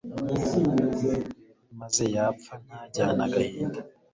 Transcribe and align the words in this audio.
maze 1.79 2.03
yapfa 2.15 2.53
ntajyane 2.63 3.21
agahinda 3.27 3.79